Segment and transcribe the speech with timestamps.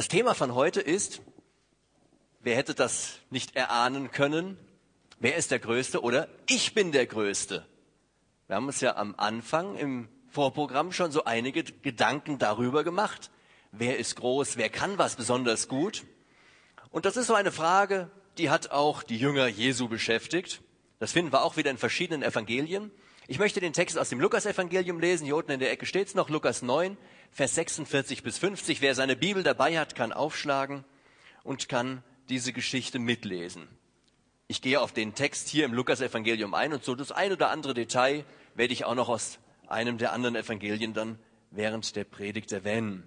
[0.00, 1.20] Das Thema von heute ist,
[2.40, 4.56] wer hätte das nicht erahnen können?
[5.18, 7.66] Wer ist der Größte oder ich bin der Größte?
[8.46, 13.30] Wir haben uns ja am Anfang im Vorprogramm schon so einige Gedanken darüber gemacht.
[13.72, 14.56] Wer ist groß?
[14.56, 16.06] Wer kann was besonders gut?
[16.88, 20.62] Und das ist so eine Frage, die hat auch die Jünger Jesu beschäftigt.
[20.98, 22.90] Das finden wir auch wieder in verschiedenen Evangelien.
[23.28, 25.26] Ich möchte den Text aus dem Lukas-Evangelium lesen.
[25.26, 26.96] Hier unten in der Ecke steht es noch, Lukas 9,
[27.30, 28.80] Vers 46 bis 50.
[28.80, 30.84] Wer seine Bibel dabei hat, kann aufschlagen
[31.44, 33.68] und kann diese Geschichte mitlesen.
[34.48, 37.72] Ich gehe auf den Text hier im Lukas-Evangelium ein und so das ein oder andere
[37.72, 38.24] Detail
[38.54, 39.38] werde ich auch noch aus
[39.68, 41.18] einem der anderen Evangelien dann
[41.50, 43.04] während der Predigt erwähnen.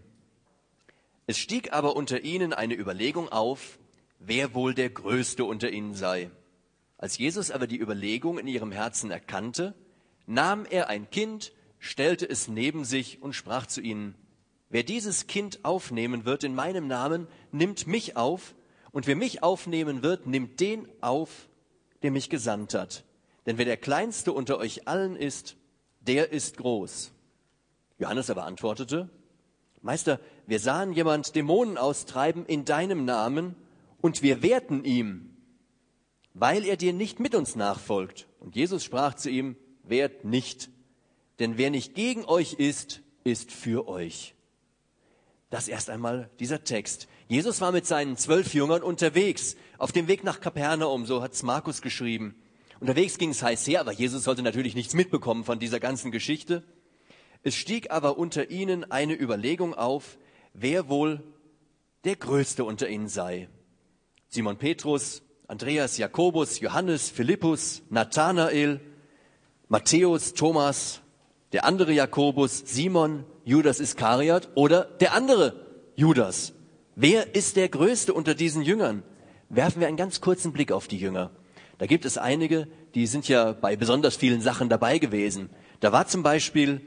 [1.27, 3.77] Es stieg aber unter ihnen eine Überlegung auf,
[4.19, 6.29] wer wohl der Größte unter ihnen sei.
[6.97, 9.73] Als Jesus aber die Überlegung in ihrem Herzen erkannte,
[10.25, 11.51] nahm er ein Kind,
[11.83, 14.15] stellte es neben sich und sprach zu ihnen,
[14.69, 18.55] Wer dieses Kind aufnehmen wird in meinem Namen, nimmt mich auf,
[18.91, 21.49] und wer mich aufnehmen wird, nimmt den auf,
[22.01, 23.03] der mich gesandt hat.
[23.45, 25.57] Denn wer der Kleinste unter euch allen ist,
[25.99, 27.11] der ist groß.
[27.99, 29.09] Johannes aber antwortete,
[29.81, 33.55] Meister, wir sahen jemand Dämonen austreiben in deinem Namen,
[33.99, 35.35] und wir wehrten ihm,
[36.33, 38.27] weil er dir nicht mit uns nachfolgt.
[38.39, 40.69] Und Jesus sprach zu ihm, wehrt nicht,
[41.39, 44.35] denn wer nicht gegen euch ist, ist für euch.
[45.49, 47.07] Das erst einmal dieser Text.
[47.27, 51.81] Jesus war mit seinen zwölf Jüngern unterwegs, auf dem Weg nach Kapernaum, so hat's Markus
[51.81, 52.35] geschrieben.
[52.79, 56.63] Unterwegs ging es heiß her, aber Jesus sollte natürlich nichts mitbekommen von dieser ganzen Geschichte.
[57.43, 60.17] Es stieg aber unter ihnen eine Überlegung auf,
[60.53, 61.23] wer wohl
[62.03, 63.47] der Größte unter ihnen sei.
[64.27, 68.81] Simon Petrus, Andreas, Jakobus, Johannes, Philippus, Nathanael,
[69.67, 71.02] Matthäus, Thomas,
[71.53, 75.53] der andere Jakobus, Simon, Judas Iskariot oder der andere
[75.95, 76.53] Judas.
[76.95, 79.03] Wer ist der Größte unter diesen Jüngern?
[79.49, 81.29] Werfen wir einen ganz kurzen Blick auf die Jünger.
[81.77, 85.49] Da gibt es einige, die sind ja bei besonders vielen Sachen dabei gewesen.
[85.79, 86.81] Da war zum Beispiel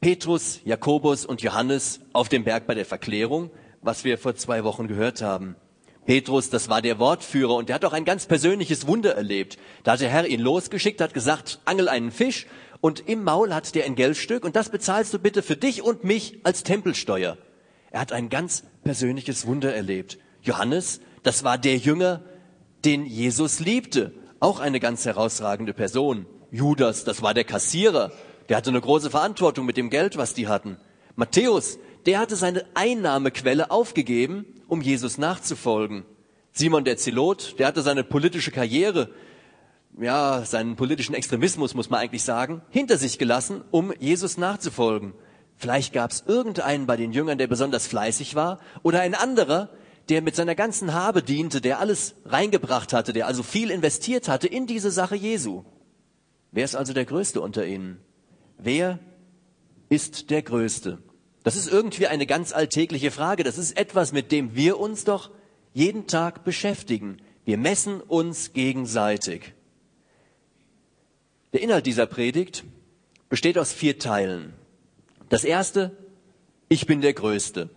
[0.00, 4.86] Petrus, Jakobus und Johannes auf dem Berg bei der Verklärung, was wir vor zwei Wochen
[4.86, 5.56] gehört haben.
[6.04, 9.58] Petrus, das war der Wortführer und der hat auch ein ganz persönliches Wunder erlebt.
[9.84, 12.46] Da hat der Herr ihn losgeschickt, hat gesagt, angel einen Fisch
[12.80, 16.04] und im Maul hat der ein Geldstück und das bezahlst du bitte für dich und
[16.04, 17.36] mich als Tempelsteuer.
[17.90, 20.18] Er hat ein ganz persönliches Wunder erlebt.
[20.42, 22.22] Johannes, das war der Jünger,
[22.84, 24.12] den Jesus liebte.
[24.38, 26.24] Auch eine ganz herausragende Person.
[26.50, 28.12] Judas, das war der Kassierer.
[28.48, 30.78] Der hatte eine große Verantwortung mit dem Geld, was die hatten.
[31.14, 36.04] Matthäus, der hatte seine Einnahmequelle aufgegeben, um Jesus nachzufolgen.
[36.52, 39.10] Simon der Zelot, der hatte seine politische Karriere,
[40.02, 45.14] ja, seinen politischen Extremismus, muss man eigentlich sagen, hinter sich gelassen, um Jesus nachzufolgen.
[45.56, 49.68] Vielleicht gab es irgendeinen bei den Jüngern, der besonders fleißig war, oder ein anderer,
[50.08, 54.48] der mit seiner ganzen Habe diente, der alles reingebracht hatte, der also viel investiert hatte
[54.48, 55.64] in diese Sache Jesu.
[56.50, 58.00] Wer ist also der Größte unter ihnen?
[58.58, 58.98] Wer
[59.88, 60.98] ist der Größte?
[61.42, 63.44] Das ist irgendwie eine ganz alltägliche Frage.
[63.44, 65.30] Das ist etwas, mit dem wir uns doch
[65.72, 67.18] jeden Tag beschäftigen.
[67.44, 69.54] Wir messen uns gegenseitig.
[71.52, 72.64] Der Inhalt dieser Predigt
[73.28, 74.52] besteht aus vier Teilen.
[75.28, 75.96] Das erste,
[76.68, 77.70] ich bin der Größte.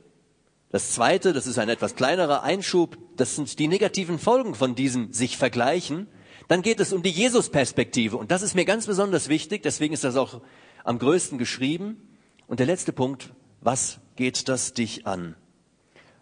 [0.69, 5.11] Das zweite, das ist ein etwas kleinerer Einschub, das sind die negativen Folgen von diesem
[5.11, 6.07] sich vergleichen.
[6.47, 10.03] Dann geht es um die Jesus-Perspektive und das ist mir ganz besonders wichtig, deswegen ist
[10.03, 10.41] das auch
[10.84, 12.09] am größten geschrieben.
[12.47, 15.35] Und der letzte Punkt, was geht das dich an?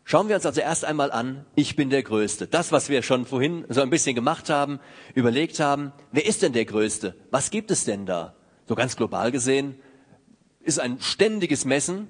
[0.03, 2.47] Schauen wir uns also erst einmal an, ich bin der Größte.
[2.47, 4.79] Das, was wir schon vorhin so ein bisschen gemacht haben,
[5.13, 7.15] überlegt haben, wer ist denn der Größte?
[7.29, 8.35] Was gibt es denn da?
[8.67, 9.79] So ganz global gesehen
[10.63, 12.07] ist ein ständiges Messen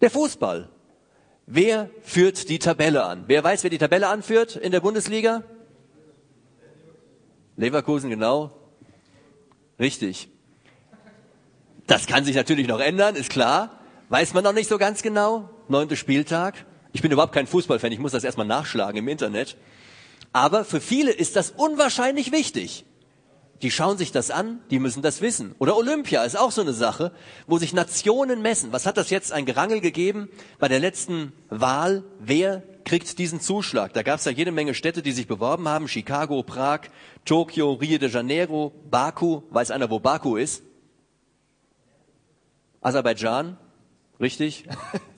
[0.00, 0.70] der Fußball.
[1.46, 3.24] Wer führt die Tabelle an?
[3.26, 5.42] Wer weiß, wer die Tabelle anführt in der Bundesliga?
[7.56, 8.52] Leverkusen, genau.
[9.78, 10.28] Richtig.
[11.86, 13.80] Das kann sich natürlich noch ändern, ist klar.
[14.10, 15.50] Weiß man noch nicht so ganz genau.
[15.68, 16.66] Neunter Spieltag.
[16.92, 19.56] Ich bin überhaupt kein Fußballfan, ich muss das erstmal nachschlagen im Internet.
[20.32, 22.84] Aber für viele ist das unwahrscheinlich wichtig.
[23.62, 25.54] Die schauen sich das an, die müssen das wissen.
[25.58, 27.12] Oder Olympia ist auch so eine Sache,
[27.46, 28.72] wo sich Nationen messen.
[28.72, 32.02] Was hat das jetzt ein Gerangel gegeben bei der letzten Wahl?
[32.18, 33.92] Wer kriegt diesen Zuschlag?
[33.92, 35.88] Da gab es ja jede Menge Städte, die sich beworben haben.
[35.88, 36.88] Chicago, Prag,
[37.26, 39.42] Tokio, Rio de Janeiro, Baku.
[39.50, 40.62] Weiß einer, wo Baku ist?
[42.80, 43.58] Aserbaidschan,
[44.18, 44.64] richtig?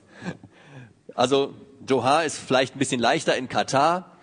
[1.15, 4.17] also Doha ist vielleicht ein bisschen leichter in Katar.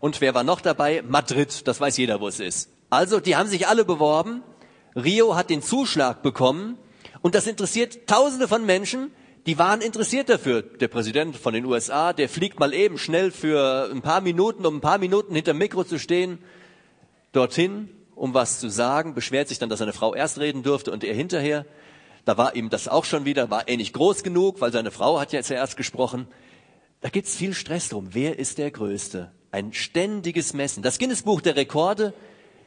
[0.00, 1.02] Und wer war noch dabei?
[1.06, 2.70] Madrid, das weiß jeder, wo es ist.
[2.90, 4.42] Also, die haben sich alle beworben.
[4.96, 6.78] Rio hat den Zuschlag bekommen.
[7.22, 9.12] Und das interessiert Tausende von Menschen,
[9.46, 10.62] die waren interessiert dafür.
[10.62, 14.76] Der Präsident von den USA, der fliegt mal eben schnell für ein paar Minuten, um
[14.76, 16.38] ein paar Minuten hinter Mikro zu stehen,
[17.32, 21.02] dorthin, um was zu sagen, beschwert sich dann, dass seine Frau erst reden durfte und
[21.02, 21.64] er hinterher.
[22.24, 25.18] Da war ihm das auch schon wieder, war er nicht groß genug, weil seine Frau
[25.20, 26.28] hat ja zuerst gesprochen.
[27.00, 28.08] Da gibt's viel Stress drum.
[28.12, 29.32] Wer ist der Größte?
[29.50, 30.82] Ein ständiges Messen.
[30.82, 32.14] Das Guinness-Buch der Rekorde,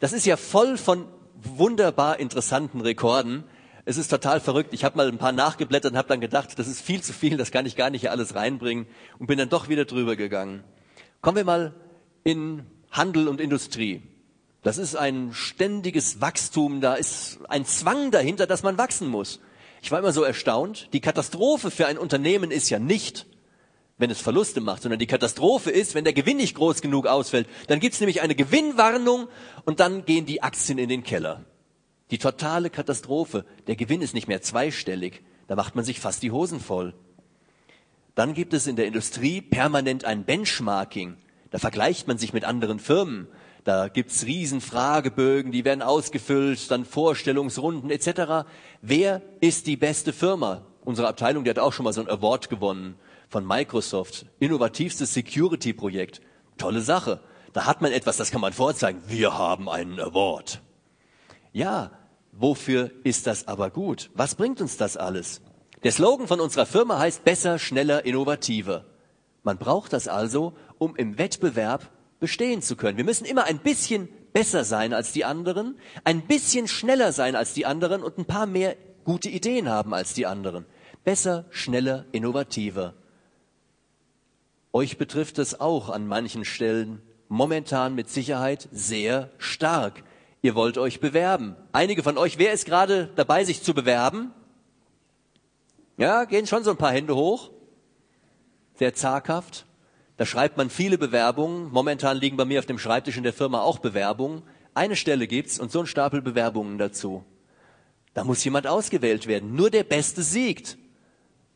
[0.01, 1.07] das ist ja voll von
[1.41, 3.45] wunderbar interessanten Rekorden.
[3.85, 4.73] Es ist total verrückt.
[4.73, 7.37] Ich habe mal ein paar nachgeblättert und habe dann gedacht, das ist viel zu viel,
[7.37, 8.87] das kann ich gar nicht hier alles reinbringen
[9.19, 10.63] und bin dann doch wieder drüber gegangen.
[11.21, 11.73] Kommen wir mal
[12.23, 14.03] in Handel und Industrie.
[14.65, 19.39] Das ist ein ständiges Wachstum, da ist ein Zwang dahinter, dass man wachsen muss.
[19.83, 20.89] Ich war immer so erstaunt.
[20.91, 23.27] Die Katastrophe für ein Unternehmen ist ja nicht,
[23.99, 27.47] wenn es Verluste macht, sondern die Katastrophe ist, wenn der Gewinn nicht groß genug ausfällt.
[27.67, 29.27] Dann gibt es nämlich eine Gewinnwarnung
[29.65, 31.45] und dann gehen die Aktien in den Keller.
[32.09, 33.45] Die totale Katastrophe.
[33.67, 35.21] Der Gewinn ist nicht mehr zweistellig.
[35.47, 36.95] Da macht man sich fast die Hosen voll.
[38.15, 41.17] Dann gibt es in der Industrie permanent ein Benchmarking.
[41.51, 43.27] Da vergleicht man sich mit anderen Firmen.
[43.65, 48.47] Da gibt's riesen Fragebögen, die werden ausgefüllt, dann Vorstellungsrunden etc.
[48.83, 50.61] Wer ist die beste Firma?
[50.83, 52.93] Unsere Abteilung, die hat auch schon mal so ein Award gewonnen
[53.27, 54.27] von Microsoft.
[54.37, 56.21] Innovativstes Security-Projekt.
[56.59, 57.21] Tolle Sache.
[57.53, 59.01] Da hat man etwas, das kann man vorzeigen.
[59.07, 60.61] Wir haben einen Award.
[61.51, 61.89] Ja,
[62.33, 64.11] wofür ist das aber gut?
[64.13, 65.41] Was bringt uns das alles?
[65.83, 68.85] Der Slogan von unserer Firma heißt besser, schneller, innovativer.
[69.41, 71.89] Man braucht das also, um im Wettbewerb
[72.19, 72.97] bestehen zu können.
[72.97, 77.53] Wir müssen immer ein bisschen besser sein als die anderen, ein bisschen schneller sein als
[77.53, 80.65] die anderen und ein paar mehr gute Ideen haben als die anderen.
[81.03, 82.95] Besser, schneller, innovativer.
[84.73, 90.03] Euch betrifft es auch an manchen Stellen momentan mit Sicherheit sehr stark.
[90.41, 91.55] Ihr wollt euch bewerben.
[91.71, 94.33] Einige von euch, wer ist gerade dabei, sich zu bewerben?
[95.97, 97.51] Ja, gehen schon so ein paar Hände hoch.
[98.73, 99.65] Sehr zaghaft.
[100.17, 101.71] Da schreibt man viele Bewerbungen.
[101.71, 104.43] Momentan liegen bei mir auf dem Schreibtisch in der Firma auch Bewerbungen.
[104.73, 107.23] Eine Stelle gibt's und so ein Stapel Bewerbungen dazu.
[108.13, 109.55] Da muss jemand ausgewählt werden.
[109.55, 110.77] Nur der Beste siegt.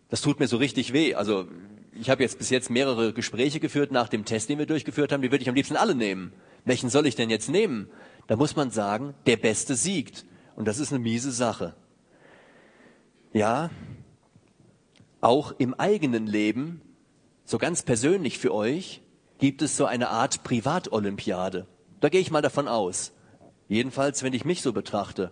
[0.10, 1.16] Das tut mir so richtig weh.
[1.16, 1.48] Also
[1.94, 5.22] ich habe jetzt bis jetzt mehrere Gespräche geführt nach dem Test, den wir durchgeführt haben.
[5.22, 6.34] Die würde ich am liebsten alle nehmen.
[6.66, 7.90] Welchen soll ich denn jetzt nehmen?
[8.30, 10.24] da muss man sagen, der Beste siegt.
[10.56, 11.74] Und das ist eine miese Sache.
[13.34, 13.72] Ja,
[15.20, 16.82] auch im eigenen Leben,
[17.50, 19.02] so ganz persönlich für euch,
[19.40, 21.66] gibt es so eine Art Privatolympiade.
[22.00, 23.12] Da gehe ich mal davon aus.
[23.68, 25.32] Jedenfalls, wenn ich mich so betrachte.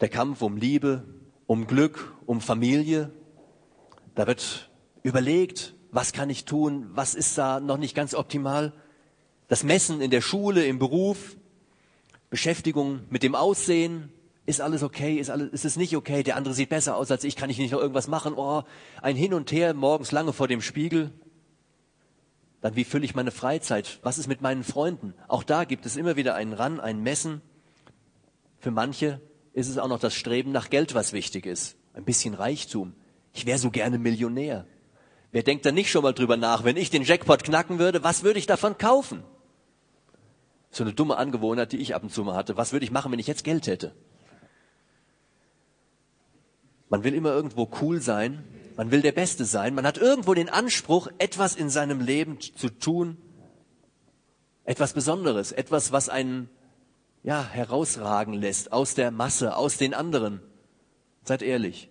[0.00, 1.04] Der Kampf um Liebe,
[1.46, 3.12] um Glück, um Familie.
[4.14, 4.70] Da wird
[5.02, 8.72] überlegt, was kann ich tun, was ist da noch nicht ganz optimal.
[9.46, 11.36] Das Messen in der Schule, im Beruf,
[12.30, 14.10] Beschäftigung mit dem Aussehen,
[14.48, 17.22] ist alles okay, ist, alles, ist es nicht okay, der andere sieht besser aus als
[17.22, 18.62] ich, kann ich nicht noch irgendwas machen, oh,
[19.02, 21.12] ein Hin und Her morgens lange vor dem Spiegel.
[22.62, 23.98] Dann wie fülle ich meine Freizeit?
[24.02, 25.12] Was ist mit meinen Freunden?
[25.28, 27.42] Auch da gibt es immer wieder einen Ran, ein Messen.
[28.58, 29.20] Für manche
[29.52, 31.76] ist es auch noch das Streben nach Geld, was wichtig ist.
[31.92, 32.94] Ein bisschen Reichtum.
[33.34, 34.64] Ich wäre so gerne Millionär.
[35.30, 38.22] Wer denkt da nicht schon mal drüber nach, wenn ich den Jackpot knacken würde, was
[38.22, 39.24] würde ich davon kaufen?
[40.70, 42.56] So eine dumme Angewohnheit, die ich ab und zu mal hatte.
[42.56, 43.94] Was würde ich machen, wenn ich jetzt Geld hätte?
[46.88, 48.44] Man will immer irgendwo cool sein.
[48.76, 49.74] Man will der Beste sein.
[49.74, 53.16] Man hat irgendwo den Anspruch, etwas in seinem Leben zu tun.
[54.64, 55.52] Etwas Besonderes.
[55.52, 56.48] Etwas, was einen,
[57.22, 60.40] ja, herausragen lässt aus der Masse, aus den anderen.
[61.24, 61.90] Seid ehrlich.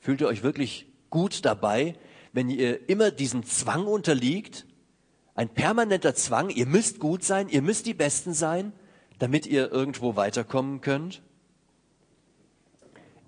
[0.00, 1.96] Fühlt ihr euch wirklich gut dabei,
[2.32, 4.66] wenn ihr immer diesem Zwang unterliegt,
[5.34, 8.72] ein permanenter Zwang, ihr müsst gut sein, ihr müsst die Besten sein,
[9.18, 11.22] damit ihr irgendwo weiterkommen könnt?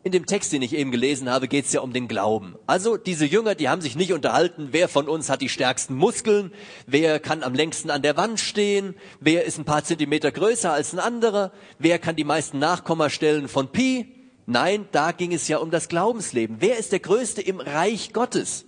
[0.06, 2.54] In dem Text, den ich eben gelesen habe, geht es ja um den Glauben.
[2.68, 6.52] Also diese Jünger, die haben sich nicht unterhalten, wer von uns hat die stärksten Muskeln,
[6.86, 10.92] wer kann am längsten an der Wand stehen, wer ist ein paar Zentimeter größer als
[10.92, 14.06] ein anderer, wer kann die meisten Nachkommastellen von Pi.
[14.46, 16.58] Nein, da ging es ja um das Glaubensleben.
[16.60, 18.64] Wer ist der Größte im Reich Gottes?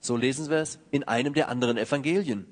[0.00, 2.46] So lesen wir es in einem der anderen Evangelien.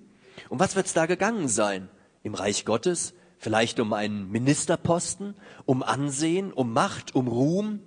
[0.50, 1.88] Um was wird es da gegangen sein?
[2.22, 3.14] Im Reich Gottes?
[3.38, 7.80] Vielleicht um einen Ministerposten, um Ansehen, um Macht, um Ruhm?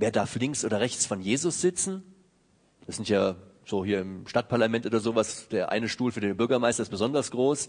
[0.00, 2.02] Wer darf links oder rechts von Jesus sitzen?
[2.86, 6.82] Das sind ja so hier im Stadtparlament oder sowas, der eine Stuhl für den Bürgermeister
[6.82, 7.68] ist besonders groß.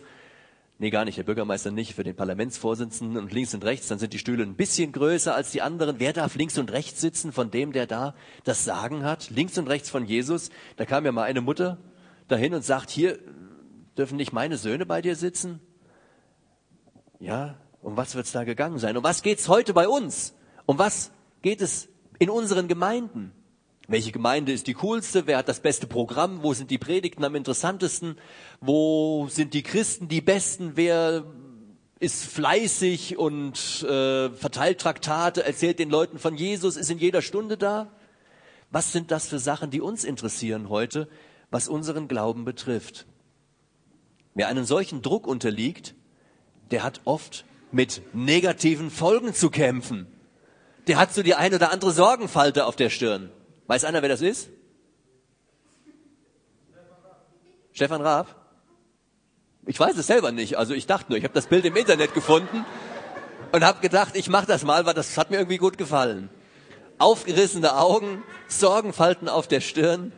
[0.80, 4.14] Nee, gar nicht, der Bürgermeister nicht, für den Parlamentsvorsitzenden und links und rechts, dann sind
[4.14, 6.00] die Stühle ein bisschen größer als die anderen.
[6.00, 9.30] Wer darf links und rechts sitzen von dem, der da das Sagen hat?
[9.30, 10.50] Links und rechts von Jesus.
[10.78, 11.78] Da kam ja mal eine Mutter
[12.28, 13.20] dahin und sagt, hier,
[13.98, 15.60] Dürfen nicht meine Söhne bei dir sitzen?
[17.20, 18.96] Ja, um was wird es da gegangen sein?
[18.96, 20.34] Um was geht es heute bei uns?
[20.66, 21.12] Um was
[21.42, 21.90] geht es
[22.22, 23.32] in unseren Gemeinden?
[23.88, 25.26] Welche Gemeinde ist die coolste?
[25.26, 26.44] Wer hat das beste Programm?
[26.44, 28.16] Wo sind die Predigten am interessantesten?
[28.60, 30.74] Wo sind die Christen die besten?
[30.76, 31.24] Wer
[32.00, 37.58] ist fleißig und äh, verteilt Traktate, erzählt den Leuten von Jesus, ist in jeder Stunde
[37.58, 37.92] da?
[38.70, 41.10] Was sind das für Sachen, die uns interessieren heute,
[41.50, 43.08] was unseren Glauben betrifft?
[44.36, 45.96] Wer einen solchen Druck unterliegt,
[46.70, 50.06] der hat oft mit negativen Folgen zu kämpfen.
[50.88, 53.32] Der hat so die ein oder andere Sorgenfalte auf der Stirn.
[53.68, 54.50] Weiß einer, wer das ist?
[57.74, 58.36] Stefan Raab?
[59.66, 60.58] Ich weiß es selber nicht.
[60.58, 62.66] Also ich dachte nur, ich habe das Bild im Internet gefunden
[63.52, 66.30] und habe gedacht, ich mache das mal, weil das hat mir irgendwie gut gefallen.
[66.98, 70.12] Aufgerissene Augen, Sorgenfalten auf der Stirn,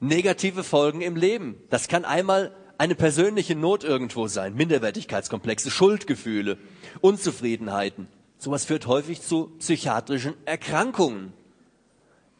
[0.00, 1.60] negative Folgen im Leben.
[1.70, 6.58] Das kann einmal eine persönliche Not irgendwo sein, Minderwertigkeitskomplexe, Schuldgefühle,
[7.00, 8.08] Unzufriedenheiten.
[8.38, 11.32] Sowas führt häufig zu psychiatrischen Erkrankungen.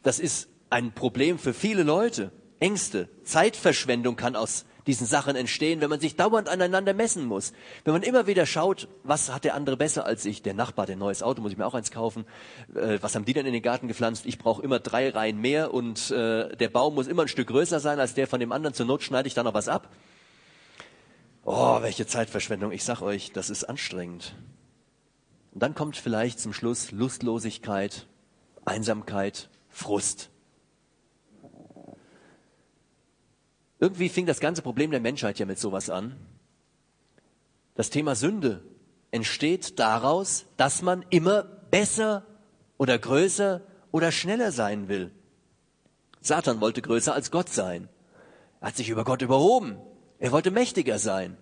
[0.04, 2.30] Das ist ein Problem für viele Leute.
[2.60, 7.52] Ängste, Zeitverschwendung kann aus diesen Sachen entstehen, wenn man sich dauernd aneinander messen muss.
[7.84, 10.42] Wenn man immer wieder schaut, was hat der andere besser als ich?
[10.42, 12.24] Der Nachbar, der neues Auto, muss ich mir auch eins kaufen.
[12.74, 14.24] Äh, was haben die denn in den Garten gepflanzt?
[14.24, 17.80] Ich brauche immer drei Reihen mehr und äh, der Baum muss immer ein Stück größer
[17.80, 18.72] sein als der von dem anderen.
[18.72, 19.90] Zur Not schneide ich da noch was ab.
[21.44, 22.72] Oh, welche Zeitverschwendung.
[22.72, 24.34] Ich sag euch, das ist anstrengend.
[25.58, 28.06] Und dann kommt vielleicht zum Schluss Lustlosigkeit,
[28.64, 30.30] Einsamkeit, Frust.
[33.80, 36.14] Irgendwie fing das ganze Problem der Menschheit ja mit sowas an.
[37.74, 38.62] Das Thema Sünde
[39.10, 42.24] entsteht daraus, dass man immer besser
[42.76, 43.60] oder größer
[43.90, 45.10] oder schneller sein will.
[46.20, 47.88] Satan wollte größer als Gott sein.
[48.60, 49.76] Er hat sich über Gott überhoben.
[50.20, 51.36] Er wollte mächtiger sein.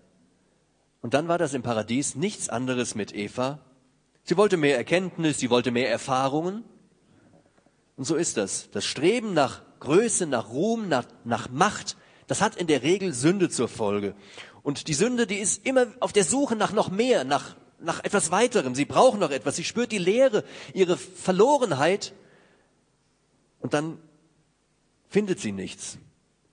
[1.02, 3.60] Und dann war das im Paradies nichts anderes mit Eva.
[4.28, 6.64] Sie wollte mehr Erkenntnis, sie wollte mehr Erfahrungen.
[7.96, 8.68] Und so ist das.
[8.72, 13.50] Das Streben nach Größe, nach Ruhm, nach, nach Macht, das hat in der Regel Sünde
[13.50, 14.16] zur Folge.
[14.64, 18.32] Und die Sünde, die ist immer auf der Suche nach noch mehr, nach, nach etwas
[18.32, 18.74] weiterem.
[18.74, 19.54] Sie braucht noch etwas.
[19.54, 20.42] Sie spürt die Leere,
[20.74, 22.12] ihre Verlorenheit.
[23.60, 23.98] Und dann
[25.08, 25.98] findet sie nichts.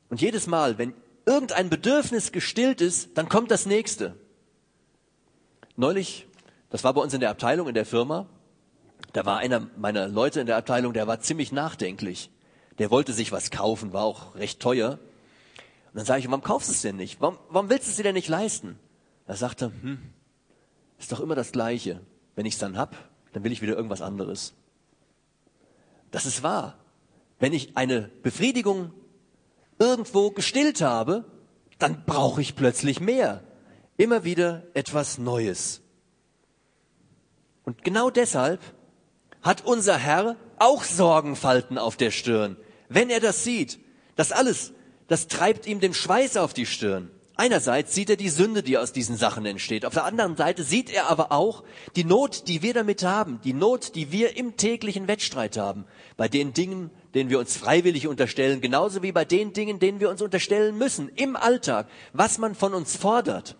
[0.09, 0.93] Und jedes Mal, wenn
[1.25, 4.15] irgendein Bedürfnis gestillt ist, dann kommt das nächste.
[5.75, 6.27] Neulich,
[6.73, 8.25] das war bei uns in der Abteilung, in der Firma,
[9.11, 12.31] da war einer meiner Leute in der Abteilung, der war ziemlich nachdenklich.
[12.79, 14.93] Der wollte sich was kaufen, war auch recht teuer.
[14.93, 17.21] Und dann sage ich, warum kaufst du es denn nicht?
[17.21, 18.79] Warum, warum willst du es dir denn nicht leisten?
[19.27, 19.99] Da sagte, hm,
[20.97, 22.01] ist doch immer das Gleiche.
[22.35, 22.95] Wenn ich es dann hab,
[23.33, 24.55] dann will ich wieder irgendwas anderes.
[26.09, 26.79] Das ist wahr.
[27.37, 28.93] Wenn ich eine Befriedigung
[29.77, 31.23] irgendwo gestillt habe,
[31.77, 33.43] dann brauche ich plötzlich mehr.
[33.95, 35.82] Immer wieder etwas Neues.
[37.63, 38.60] Und genau deshalb
[39.41, 42.58] hat unser Herr auch Sorgenfalten auf der Stirn.
[42.89, 43.79] Wenn er das sieht,
[44.15, 44.74] das alles
[45.08, 47.12] das treibt ihm den Schweiß auf die Stirn.
[47.36, 49.86] Einerseits sieht er die Sünde, die aus diesen Sachen entsteht.
[49.86, 51.63] Auf der anderen Seite sieht er aber auch
[51.96, 56.27] die Not, die wir damit haben, die Not, die wir im täglichen Wettstreit haben, bei
[56.27, 60.22] den Dingen, denen wir uns freiwillig unterstellen, genauso wie bei den Dingen, denen wir uns
[60.22, 63.58] unterstellen müssen, im Alltag, was man von uns fordert,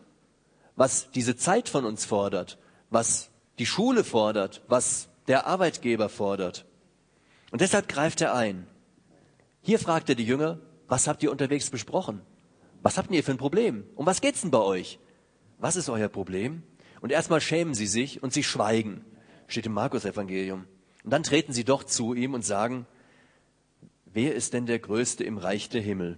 [0.76, 2.60] was diese Zeit von uns fordert,
[2.92, 6.66] was die Schule fordert, was der Arbeitgeber fordert.
[7.52, 8.68] Und deshalb greift er ein.
[9.62, 12.22] Hier fragt er die Jünger, was habt ihr unterwegs besprochen?
[12.82, 13.86] Was habt ihr für ein Problem?
[13.96, 15.00] Um was geht's denn bei euch?
[15.60, 16.64] Was ist euer Problem?
[17.00, 19.06] Und erstmal schämen sie sich und sie schweigen.
[19.48, 20.66] Steht im Markus-Evangelium.
[21.04, 22.86] Und dann treten sie doch zu ihm und sagen,
[24.06, 26.18] wer ist denn der Größte im Reich der Himmel?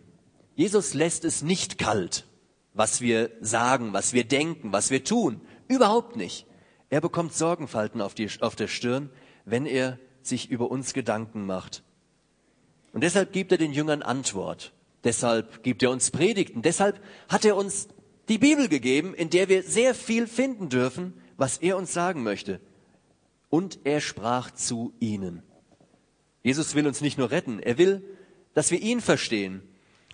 [0.55, 2.25] Jesus lässt es nicht kalt,
[2.73, 5.41] was wir sagen, was wir denken, was wir tun.
[5.67, 6.47] Überhaupt nicht.
[6.89, 9.09] Er bekommt Sorgenfalten auf, die, auf der Stirn,
[9.45, 11.83] wenn er sich über uns Gedanken macht.
[12.93, 14.73] Und deshalb gibt er den Jüngern Antwort.
[15.03, 16.61] Deshalb gibt er uns Predigten.
[16.61, 17.87] Deshalb hat er uns
[18.29, 22.59] die Bibel gegeben, in der wir sehr viel finden dürfen, was er uns sagen möchte.
[23.49, 25.43] Und er sprach zu ihnen.
[26.41, 28.03] Jesus will uns nicht nur retten, er will,
[28.53, 29.61] dass wir ihn verstehen,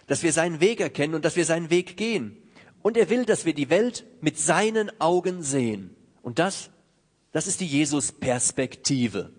[0.07, 2.37] dass wir seinen Weg erkennen und dass wir seinen Weg gehen.
[2.81, 5.95] Und er will, dass wir die Welt mit seinen Augen sehen.
[6.21, 6.69] Und das,
[7.31, 9.31] das ist die Jesus-Perspektive.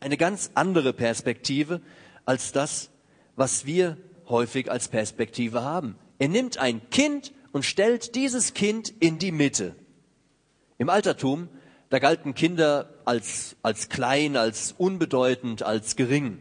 [0.00, 1.80] Eine ganz andere Perspektive,
[2.24, 2.90] als das,
[3.36, 3.96] was wir
[4.28, 5.96] häufig als Perspektive haben.
[6.18, 9.74] Er nimmt ein Kind und stellt dieses Kind in die Mitte.
[10.78, 11.48] Im Altertum,
[11.90, 16.38] da galten Kinder als, als klein, als unbedeutend, als gering.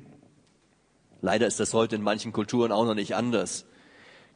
[1.22, 3.66] Leider ist das heute in manchen Kulturen auch noch nicht anders.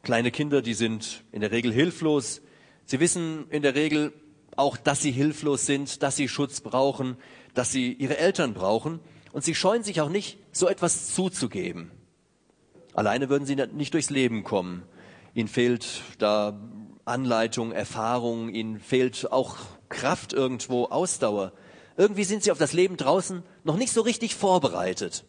[0.02, 2.42] Kleine Kinder, die sind in der Regel hilflos.
[2.84, 4.12] Sie wissen in der Regel
[4.56, 7.16] auch, dass sie hilflos sind, dass sie Schutz brauchen,
[7.54, 9.00] dass sie ihre Eltern brauchen.
[9.32, 11.90] und sie scheuen sich auch nicht, so etwas zuzugeben.
[12.94, 14.84] Alleine würden sie nicht durchs Leben kommen.
[15.34, 16.60] Ihnen fehlt da
[17.04, 19.56] Anleitung, Erfahrung, ihnen fehlt auch
[19.88, 21.52] Kraft irgendwo, Ausdauer.
[21.96, 25.24] Irgendwie sind sie auf das Leben draußen noch nicht so richtig vorbereitet.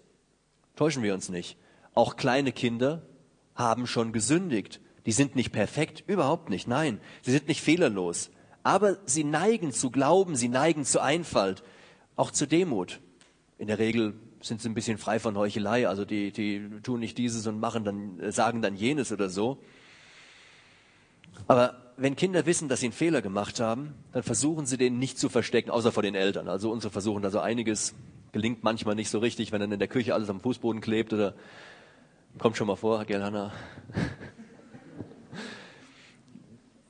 [0.76, 1.58] Täuschen wir uns nicht.
[1.94, 3.08] Auch kleine Kinder
[3.56, 4.82] haben schon gesündigt.
[5.06, 6.68] Die sind nicht perfekt, überhaupt nicht.
[6.68, 8.32] Nein, sie sind nicht fehlerlos.
[8.66, 11.62] Aber sie neigen zu Glauben, sie neigen zu Einfalt,
[12.16, 13.00] auch zu Demut.
[13.60, 17.16] In der Regel sind sie ein bisschen frei von Heuchelei, also die, die tun nicht
[17.20, 19.60] dieses und machen dann, sagen dann jenes oder so.
[21.46, 25.20] Aber wenn Kinder wissen, dass sie einen Fehler gemacht haben, dann versuchen sie den nicht
[25.20, 26.50] zu verstecken, außer vor den Eltern.
[26.50, 27.94] Also unsere versuchen da so einiges,
[28.32, 31.36] gelingt manchmal nicht so richtig, wenn dann in der Küche alles am Fußboden klebt oder
[32.40, 33.54] kommt schon mal vor, gell, Hanna?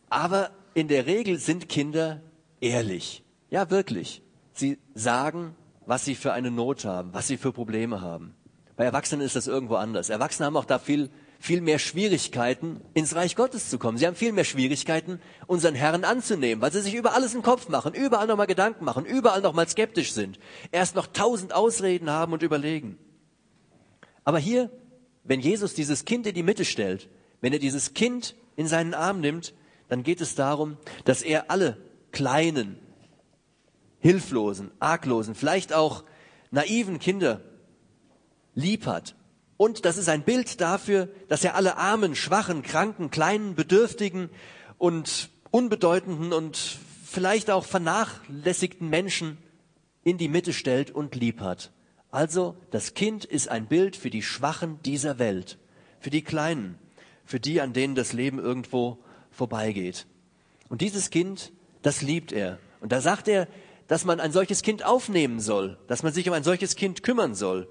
[0.10, 2.22] Aber in der Regel sind Kinder
[2.62, 3.24] ehrlich.
[3.50, 4.22] Ja, wirklich.
[4.53, 5.55] Sie sagen,
[5.88, 8.36] was sie für eine Not haben, was sie für Probleme haben.
[8.75, 10.10] Bei Erwachsenen ist das irgendwo anders.
[10.10, 13.98] Erwachsene haben auch da viel viel mehr Schwierigkeiten, ins Reich Gottes zu kommen.
[13.98, 17.70] Sie haben viel mehr Schwierigkeiten, unseren Herrn anzunehmen, weil sie sich über alles im Kopf
[17.70, 20.39] machen, überall nochmal Gedanken machen, überall nochmal skeptisch sind,
[20.72, 22.98] erst noch tausend Ausreden haben und überlegen.
[24.24, 24.72] Aber hier,
[25.24, 27.10] wenn Jesus dieses Kind in die Mitte stellt,
[27.41, 29.53] wenn er dieses Kind in seinen Arm nimmt,
[29.87, 31.77] dann geht es darum, dass er alle
[32.11, 32.77] kleinen,
[33.99, 36.03] hilflosen, arglosen, vielleicht auch
[36.51, 37.41] naiven Kinder
[38.53, 39.15] lieb hat
[39.57, 44.29] und das ist ein Bild dafür, dass er alle armen, schwachen, kranken, kleinen, bedürftigen
[44.77, 46.57] und unbedeutenden und
[47.05, 49.37] vielleicht auch vernachlässigten Menschen
[50.03, 51.71] in die Mitte stellt und lieb hat.
[52.11, 55.57] Also das Kind ist ein Bild für die Schwachen dieser Welt,
[55.99, 56.77] für die Kleinen,
[57.23, 58.99] für die, an denen das Leben irgendwo
[59.35, 60.07] vorbeigeht.
[60.69, 61.51] Und dieses Kind,
[61.81, 62.59] das liebt er.
[62.79, 63.47] Und da sagt er,
[63.87, 67.35] dass man ein solches Kind aufnehmen soll, dass man sich um ein solches Kind kümmern
[67.35, 67.67] soll.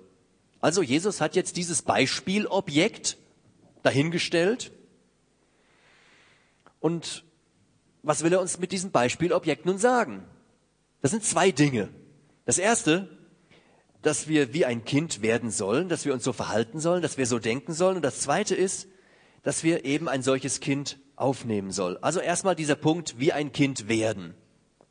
[0.60, 3.18] Also Jesus hat jetzt dieses Beispielobjekt
[3.82, 4.72] dahingestellt.
[6.80, 7.24] Und
[8.02, 10.24] was will er uns mit diesem Beispielobjekt nun sagen?
[11.02, 11.88] Das sind zwei Dinge.
[12.44, 13.08] Das erste,
[14.02, 17.26] dass wir wie ein Kind werden sollen, dass wir uns so verhalten sollen, dass wir
[17.26, 17.96] so denken sollen.
[17.96, 18.86] Und das zweite ist,
[19.42, 21.96] dass wir eben ein solches Kind aufnehmen sollen.
[22.02, 24.34] Also erstmal dieser Punkt, wie ein Kind werden.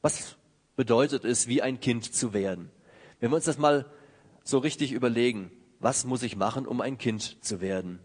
[0.01, 0.35] Was
[0.75, 2.71] bedeutet es, wie ein Kind zu werden?
[3.19, 3.85] Wenn wir uns das mal
[4.43, 7.99] so richtig überlegen, was muss ich machen, um ein Kind zu werden?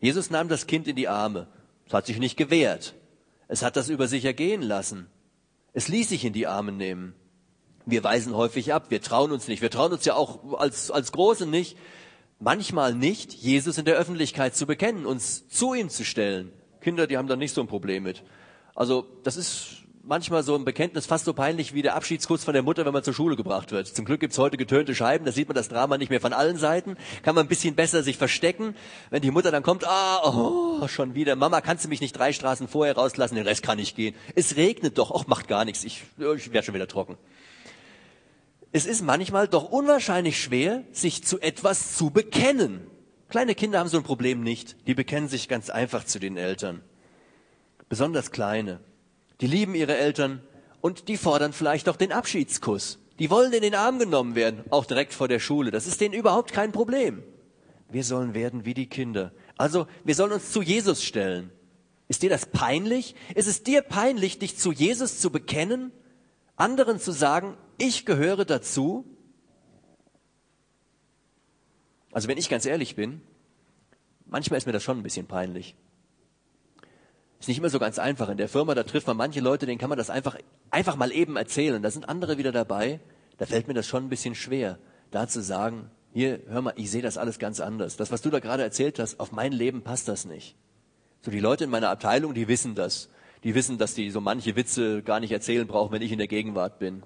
[0.00, 1.46] Jesus nahm das Kind in die Arme.
[1.86, 2.94] Es hat sich nicht gewehrt.
[3.48, 5.06] Es hat das über sich ergehen lassen.
[5.72, 7.14] Es ließ sich in die Arme nehmen.
[7.86, 8.86] Wir weisen häufig ab.
[8.90, 9.62] Wir trauen uns nicht.
[9.62, 11.76] Wir trauen uns ja auch als, als Große nicht,
[12.38, 16.52] manchmal nicht, Jesus in der Öffentlichkeit zu bekennen, uns zu ihm zu stellen.
[16.82, 18.22] Kinder, die haben da nicht so ein Problem mit.
[18.74, 22.62] Also, das ist manchmal so ein Bekenntnis fast so peinlich wie der Abschiedskuss von der
[22.62, 23.86] Mutter, wenn man zur Schule gebracht wird.
[23.86, 26.56] Zum Glück gibt's heute getönte Scheiben, da sieht man das Drama nicht mehr von allen
[26.56, 28.74] Seiten, kann man ein bisschen besser sich verstecken.
[29.10, 32.32] Wenn die Mutter dann kommt, ah, oh, schon wieder, Mama, kannst du mich nicht drei
[32.32, 34.14] Straßen vorher rauslassen, den Rest kann ich gehen.
[34.34, 37.16] Es regnet doch, ach, macht gar nichts, ich, ich werde schon wieder trocken.
[38.72, 42.86] Es ist manchmal doch unwahrscheinlich schwer, sich zu etwas zu bekennen.
[43.32, 44.86] Kleine Kinder haben so ein Problem nicht.
[44.86, 46.82] Die bekennen sich ganz einfach zu den Eltern.
[47.88, 48.80] Besonders kleine
[49.40, 50.42] die lieben ihre Eltern
[50.82, 52.98] und die fordern vielleicht auch den Abschiedskuss.
[53.18, 55.70] Die wollen in den Arm genommen werden, auch direkt vor der Schule.
[55.70, 57.22] Das ist denen überhaupt kein Problem.
[57.90, 59.32] Wir sollen werden wie die Kinder.
[59.56, 61.50] Also wir sollen uns zu Jesus stellen.
[62.08, 63.14] Ist dir das peinlich?
[63.34, 65.90] Ist es dir peinlich, dich zu Jesus zu bekennen?
[66.56, 69.06] Anderen zu sagen, ich gehöre dazu?
[72.12, 73.20] Also wenn ich ganz ehrlich bin,
[74.26, 75.74] manchmal ist mir das schon ein bisschen peinlich.
[77.40, 78.28] Ist nicht immer so ganz einfach.
[78.28, 80.36] In der Firma, da trifft man manche Leute, denen kann man das einfach,
[80.70, 81.82] einfach mal eben erzählen.
[81.82, 83.00] Da sind andere wieder dabei.
[83.38, 84.78] Da fällt mir das schon ein bisschen schwer,
[85.10, 87.96] da zu sagen, hier, hör mal, ich sehe das alles ganz anders.
[87.96, 90.54] Das, was du da gerade erzählt hast, auf mein Leben passt das nicht.
[91.22, 93.08] So, die Leute in meiner Abteilung, die wissen das.
[93.42, 96.28] Die wissen, dass die so manche Witze gar nicht erzählen brauchen, wenn ich in der
[96.28, 97.02] Gegenwart bin.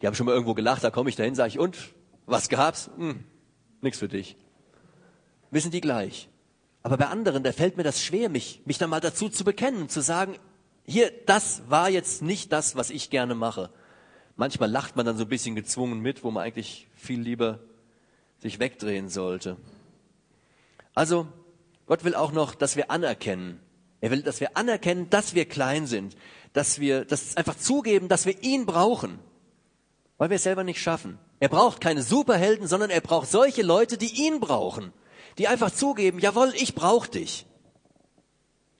[0.00, 1.76] Die haben schon mal irgendwo gelacht, da komme ich dahin, sage ich, und?
[2.24, 2.90] Was gab's?
[2.96, 3.22] Hm,
[3.82, 4.36] nix für dich.
[5.50, 6.28] Wissen die gleich.
[6.82, 9.88] Aber bei anderen, da fällt mir das schwer, mich, mich dann mal dazu zu bekennen,
[9.88, 10.38] zu sagen,
[10.84, 13.70] hier, das war jetzt nicht das, was ich gerne mache.
[14.36, 17.58] Manchmal lacht man dann so ein bisschen gezwungen mit, wo man eigentlich viel lieber
[18.38, 19.56] sich wegdrehen sollte.
[20.94, 21.26] Also,
[21.86, 23.60] Gott will auch noch, dass wir anerkennen.
[24.00, 26.16] Er will, dass wir anerkennen, dass wir klein sind,
[26.52, 29.18] dass wir das einfach zugeben, dass wir ihn brauchen,
[30.18, 31.18] weil wir es selber nicht schaffen.
[31.40, 34.92] Er braucht keine Superhelden, sondern er braucht solche Leute, die ihn brauchen
[35.38, 37.46] die einfach zugeben, jawohl, ich brauche dich.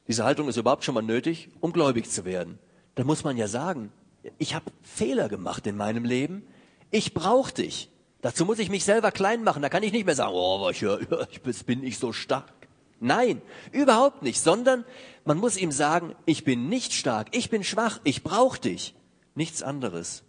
[0.09, 2.59] Diese Haltung ist überhaupt schon mal nötig, um gläubig zu werden.
[2.95, 3.93] Da muss man ja sagen,
[4.39, 6.47] ich habe Fehler gemacht in meinem Leben,
[6.91, 7.91] ich brauche dich.
[8.23, 9.63] Dazu muss ich mich selber klein machen.
[9.63, 12.53] Da kann ich nicht mehr sagen, oh, ich, ich bin ich so stark.
[12.99, 13.43] Nein,
[13.73, 14.85] überhaupt nicht, sondern
[15.25, 18.95] man muss ihm sagen, ich bin nicht stark, ich bin schwach, ich brauche dich.
[19.35, 20.23] Nichts anderes.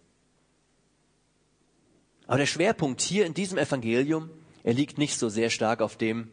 [2.26, 4.28] Aber der Schwerpunkt hier in diesem Evangelium,
[4.68, 6.28] er liegt nicht so sehr stark auf dem,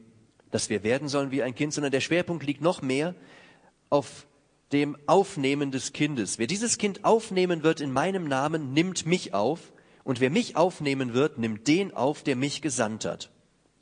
[0.52, 3.16] dass wir werden sollen wie ein Kind, sondern der Schwerpunkt liegt noch mehr
[3.90, 4.28] auf
[4.74, 6.38] dem Aufnehmen des Kindes.
[6.38, 9.72] Wer dieses Kind aufnehmen wird in meinem Namen, nimmt mich auf.
[10.04, 13.32] Und wer mich aufnehmen wird, nimmt den auf, der mich gesandt hat.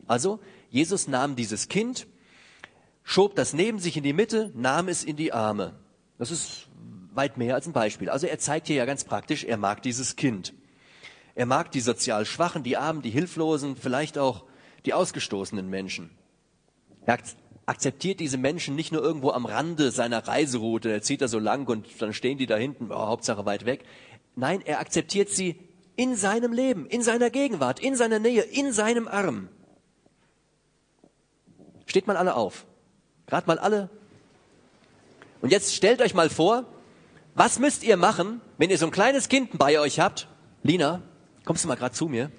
[0.06, 0.40] Also,
[0.70, 2.06] Jesus nahm dieses Kind,
[3.02, 5.74] schob das neben sich in die Mitte, nahm es in die Arme.
[6.20, 6.68] Das ist
[7.16, 8.12] weit mehr als ein Beispiel.
[8.12, 10.54] Also er zeigt hier ja ganz praktisch, er mag dieses Kind.
[11.36, 14.44] Er mag die sozial Schwachen, die Armen, die Hilflosen, vielleicht auch
[14.86, 16.12] die ausgestoßenen Menschen.
[17.06, 17.18] Er
[17.66, 21.68] akzeptiert diese Menschen nicht nur irgendwo am Rande seiner Reiseroute, er zieht da so lang
[21.68, 23.84] und dann stehen die da hinten, oh, Hauptsache weit weg.
[24.36, 25.56] Nein, er akzeptiert sie
[25.96, 29.50] in seinem Leben, in seiner Gegenwart, in seiner Nähe, in seinem Arm.
[31.86, 32.66] Steht mal alle auf.
[33.28, 33.90] Gerade mal alle.
[35.42, 36.66] Und jetzt stellt euch mal vor,
[37.36, 40.28] was müsst ihr machen, wenn ihr so ein kleines Kind bei euch habt?
[40.64, 41.02] Lina,
[41.46, 42.32] kommst du mal gerade zu mir?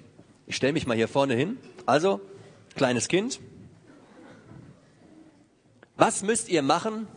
[0.47, 1.57] Ich stelle mich mal hier vorne hin.
[1.85, 2.21] Also,
[2.75, 3.39] kleines Kind.
[5.97, 7.07] Was müsst ihr machen,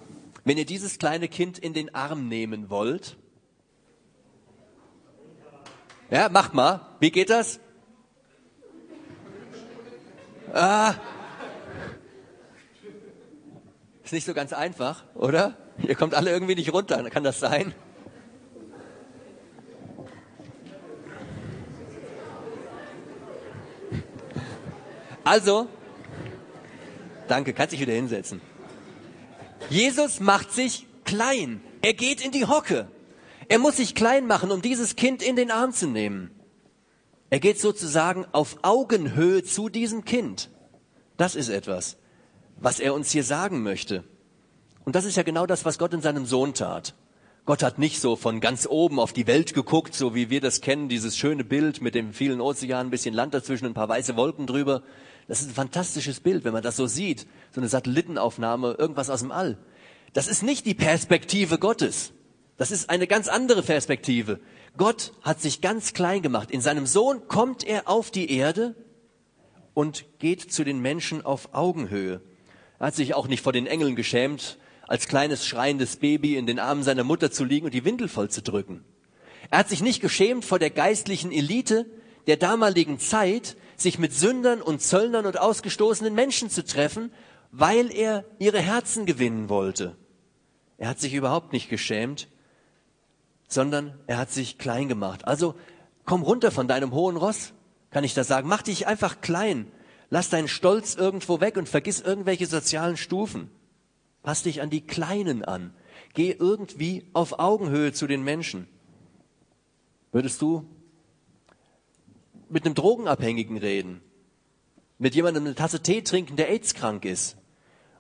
[0.45, 3.17] wenn ihr dieses kleine Kind in den Arm nehmen wollt?
[6.11, 6.81] Ja, macht mal.
[7.01, 7.61] Wie geht das?
[10.55, 10.95] Ah.
[14.05, 15.57] Ist nicht so ganz einfach, oder?
[15.83, 17.11] Ihr kommt alle irgendwie nicht runter.
[17.11, 17.75] Kann das sein?
[25.29, 25.69] Also,
[27.29, 28.41] danke, kannst dich wieder hinsetzen.
[29.69, 31.61] Jesus macht sich klein.
[31.83, 32.89] Er geht in die Hocke.
[33.47, 36.31] Er muss sich klein machen, um dieses Kind in den Arm zu nehmen.
[37.29, 40.49] Er geht sozusagen auf Augenhöhe zu diesem Kind.
[41.19, 41.99] Das ist etwas,
[42.57, 44.05] was er uns hier sagen möchte.
[44.87, 46.95] Und das ist ja genau das, was Gott in seinem Sohn tat.
[47.45, 50.63] Gott hat nicht so von ganz oben auf die Welt geguckt, so wie wir das
[50.63, 54.17] kennen, dieses schöne Bild mit dem vielen Ozean, ein bisschen Land dazwischen, ein paar weiße
[54.17, 54.83] Wolken drüber.
[55.29, 57.27] Das ist ein fantastisches Bild, wenn man das so sieht.
[57.53, 59.59] So eine Satellitenaufnahme, irgendwas aus dem All.
[60.15, 62.13] Das ist nicht die Perspektive Gottes.
[62.57, 64.41] Das ist eine ganz andere Perspektive.
[64.77, 66.51] Gott hat sich ganz klein gemacht.
[66.51, 68.75] In seinem Sohn kommt er auf die Erde
[69.75, 72.21] und geht zu den Menschen auf Augenhöhe.
[72.79, 76.59] Er hat sich auch nicht vor den Engeln geschämt, als kleines schreiendes Baby in den
[76.59, 78.83] Armen seiner Mutter zu liegen und die Windel voll zu drücken.
[79.51, 81.87] Er hat sich nicht geschämt vor der geistlichen Elite
[82.27, 87.13] der damaligen Zeit, sich mit Sündern und Zöllnern und ausgestoßenen Menschen zu treffen,
[87.53, 89.97] weil er ihre Herzen gewinnen wollte.
[90.77, 92.29] Er hat sich überhaupt nicht geschämt,
[93.49, 95.27] sondern er hat sich klein gemacht.
[95.27, 95.55] Also
[96.05, 97.53] komm runter von deinem hohen Ross,
[97.91, 98.49] kann ich das sagen.
[98.49, 99.71] Mach dich einfach klein.
[100.11, 103.51] Lass deinen Stolz irgendwo weg und vergiss irgendwelche sozialen Stufen.
[104.23, 105.73] Pass dich an die Kleinen an.
[106.15, 108.67] Geh irgendwie auf Augenhöhe zu den Menschen.
[110.13, 110.67] Würdest du
[112.51, 114.01] mit einem Drogenabhängigen reden?
[114.99, 117.37] Mit jemandem eine Tasse Tee trinken, der AIDS krank ist?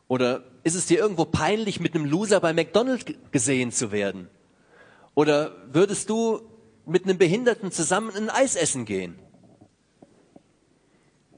[0.09, 4.29] Oder ist es dir irgendwo peinlich, mit einem Loser bei McDonald's gesehen zu werden?
[5.15, 6.41] Oder würdest du
[6.87, 9.19] mit einem Behinderten zusammen ein Eis essen gehen?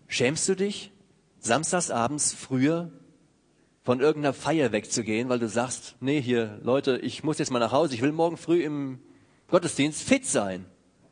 [0.07, 0.92] Schämst du dich,
[1.38, 2.90] samstags abends früher
[3.83, 7.73] von irgendeiner Feier wegzugehen, weil du sagst, nee, hier, Leute, ich muss jetzt mal nach
[7.73, 9.01] Hause, ich will morgen früh im
[9.49, 10.66] Gottesdienst fit sein.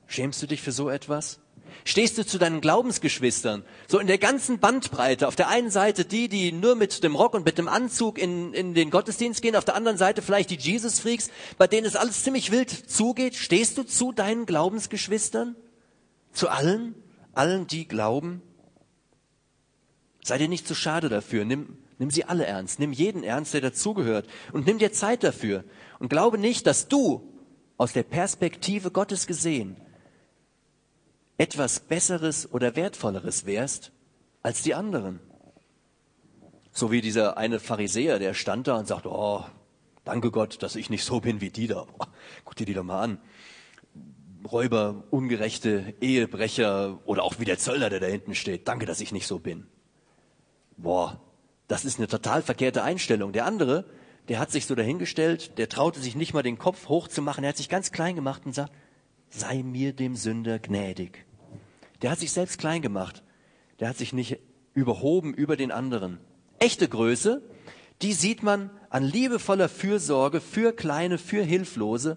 [0.07, 1.41] Schämst du dich für so etwas?
[1.85, 6.29] Stehst du zu deinen Glaubensgeschwistern, so in der ganzen Bandbreite, auf der einen Seite die,
[6.29, 9.65] die nur mit dem Rock und mit dem Anzug in, in den Gottesdienst gehen, auf
[9.65, 13.35] der anderen Seite vielleicht die Jesus-Freaks, bei denen es alles ziemlich wild zugeht.
[13.35, 15.57] Stehst du zu deinen Glaubensgeschwistern?
[16.33, 16.95] Zu allen?
[17.33, 18.43] Allen, die glauben?
[20.25, 21.45] Sei dir nicht zu schade dafür.
[21.45, 22.81] Nimm, nimm sie alle ernst.
[22.81, 24.27] Nimm jeden ernst, der dazugehört.
[24.53, 25.65] Und nimm dir Zeit dafür.
[25.99, 27.33] Und glaube nicht, dass du
[27.77, 29.77] aus der Perspektive Gottes gesehen
[31.39, 33.93] etwas Besseres oder Wertvolleres wärst
[34.43, 35.21] als die anderen.
[36.73, 39.45] So wie dieser eine Pharisäer, der stand da und sagt, oh,
[40.05, 41.87] danke Gott, dass ich nicht so bin wie die da.
[41.99, 42.05] Oh,
[42.45, 43.19] guck dir die doch mal an.
[44.51, 48.69] Räuber, ungerechte Ehebrecher oder auch wie der Zöllner, der da hinten steht.
[48.69, 49.67] Danke, dass ich nicht so bin.
[50.77, 51.21] Boah,
[51.67, 53.33] das ist eine total verkehrte Einstellung.
[53.33, 53.85] Der andere,
[54.29, 57.57] der hat sich so dahingestellt, der traute sich nicht mal den Kopf hochzumachen, er hat
[57.57, 58.73] sich ganz klein gemacht und sagt,
[59.29, 61.27] sei mir dem Sünder gnädig.
[62.03, 63.23] Der hat sich selbst klein gemacht.
[63.81, 64.39] Der hat sich nicht
[64.75, 66.19] überhoben über den anderen.
[66.59, 67.43] Echte Größe,
[68.03, 72.17] die sieht man an liebevoller Fürsorge für Kleine, für Hilflose,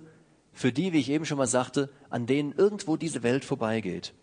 [0.54, 4.14] für die, wie ich eben schon mal sagte, an denen irgendwo diese Welt vorbeigeht.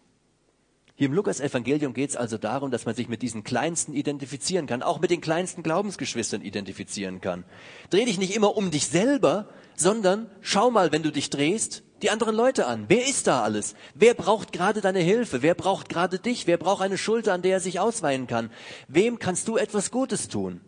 [0.94, 4.83] Hier im Lukas-Evangelium geht es also darum, dass man sich mit diesen Kleinsten identifizieren kann,
[4.83, 7.44] auch mit den kleinsten Glaubensgeschwistern identifizieren kann.
[7.90, 12.11] Dreh dich nicht immer um dich selber, sondern schau mal, wenn du dich drehst, die
[12.11, 12.84] anderen Leute an.
[12.88, 13.74] Wer ist da alles?
[13.94, 15.42] Wer braucht gerade deine Hilfe?
[15.42, 16.46] Wer braucht gerade dich?
[16.46, 18.50] Wer braucht eine Schulter, an der er sich ausweinen kann?
[18.87, 20.61] Wem kannst du etwas Gutes tun?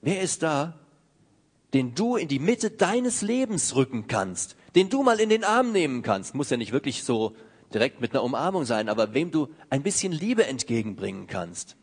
[0.00, 0.78] Wer ist da,
[1.74, 5.72] den du in die Mitte deines Lebens rücken kannst, den du mal in den Arm
[5.72, 6.34] nehmen kannst?
[6.34, 7.36] Muss ja nicht wirklich so
[7.72, 11.76] direkt mit einer Umarmung sein, aber wem du ein bisschen Liebe entgegenbringen kannst.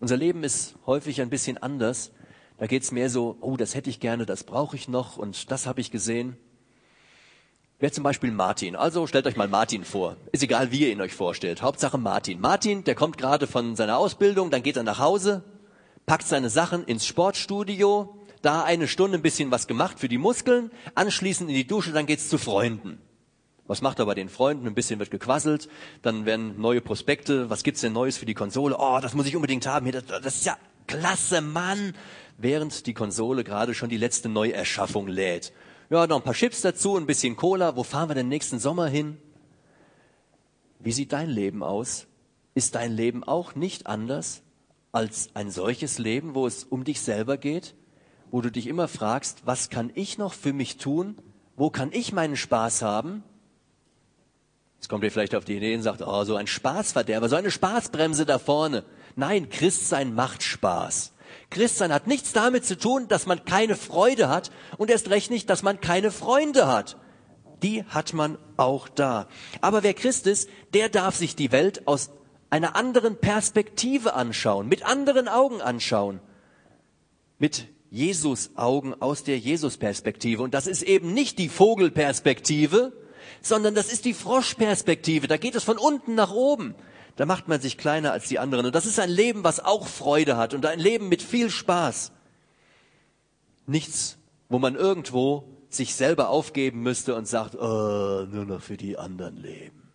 [0.00, 2.12] Unser Leben ist häufig ein bisschen anders.
[2.56, 5.66] Da geht's mehr so, oh, das hätte ich gerne, das brauche ich noch und das
[5.66, 6.36] habe ich gesehen.
[7.80, 8.74] Wer zum Beispiel Martin.
[8.74, 10.16] Also stellt euch mal Martin vor.
[10.32, 11.62] Ist egal, wie ihr ihn euch vorstellt.
[11.62, 12.40] Hauptsache Martin.
[12.40, 15.44] Martin, der kommt gerade von seiner Ausbildung, dann geht er nach Hause,
[16.04, 20.72] packt seine Sachen ins Sportstudio, da eine Stunde ein bisschen was gemacht für die Muskeln,
[20.96, 22.98] anschließend in die Dusche, dann geht's zu Freunden.
[23.68, 24.66] Was macht er bei den Freunden?
[24.66, 25.68] Ein bisschen wird gequasselt,
[26.02, 28.74] dann werden neue Prospekte, was gibt's denn Neues für die Konsole?
[28.76, 29.88] Oh, das muss ich unbedingt haben.
[29.92, 30.56] Das, das ist ja
[30.88, 31.94] klasse, Mann.
[32.38, 35.52] Während die Konsole gerade schon die letzte Neuerschaffung lädt.
[35.90, 37.74] Ja, noch ein paar Chips dazu, ein bisschen Cola.
[37.74, 39.16] Wo fahren wir denn nächsten Sommer hin?
[40.80, 42.06] Wie sieht dein Leben aus?
[42.54, 44.42] Ist dein Leben auch nicht anders
[44.92, 47.74] als ein solches Leben, wo es um dich selber geht?
[48.30, 51.16] Wo du dich immer fragst, was kann ich noch für mich tun?
[51.56, 53.24] Wo kann ich meinen Spaß haben?
[54.76, 57.50] Jetzt kommt ihr vielleicht auf die Idee und sagt, oh, so ein Spaßverderber, so eine
[57.50, 58.84] Spaßbremse da vorne.
[59.16, 61.14] Nein, Christsein macht Spaß.
[61.50, 65.48] Christsein hat nichts damit zu tun, dass man keine Freude hat und erst recht nicht,
[65.50, 66.96] dass man keine Freunde hat.
[67.62, 69.28] Die hat man auch da.
[69.60, 72.10] Aber wer Christ ist, der darf sich die Welt aus
[72.50, 76.20] einer anderen Perspektive anschauen, mit anderen Augen anschauen.
[77.38, 80.42] Mit Jesus Augen aus der Jesus Perspektive.
[80.42, 82.92] Und das ist eben nicht die Vogelperspektive,
[83.40, 85.26] sondern das ist die Froschperspektive.
[85.26, 86.74] Da geht es von unten nach oben.
[87.18, 88.66] Da macht man sich kleiner als die anderen.
[88.66, 92.12] Und das ist ein Leben, was auch Freude hat und ein Leben mit viel Spaß.
[93.66, 98.96] Nichts, wo man irgendwo sich selber aufgeben müsste und sagt, oh, nur noch für die
[98.96, 99.90] anderen leben.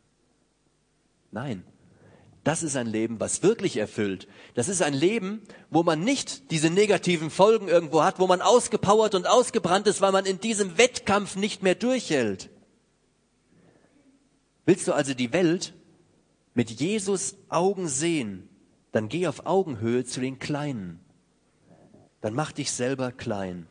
[1.31, 1.63] Nein,
[2.43, 4.27] das ist ein Leben, was wirklich erfüllt.
[4.53, 9.15] Das ist ein Leben, wo man nicht diese negativen Folgen irgendwo hat, wo man ausgepowert
[9.15, 12.49] und ausgebrannt ist, weil man in diesem Wettkampf nicht mehr durchhält.
[14.65, 15.73] Willst du also die Welt
[16.53, 18.49] mit Jesus Augen sehen,
[18.91, 20.99] dann geh auf Augenhöhe zu den Kleinen.
[22.21, 23.67] Dann mach dich selber klein.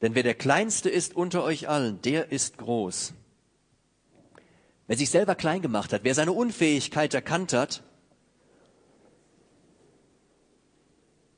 [0.00, 3.14] Denn wer der Kleinste ist unter euch allen, der ist groß.
[4.86, 7.82] Wer sich selber klein gemacht hat, wer seine Unfähigkeit erkannt hat,